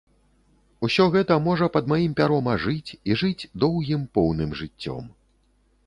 [0.87, 5.03] Усё гэта можа пад маім пяром ажыць і жыць доўгім поўным жыццём.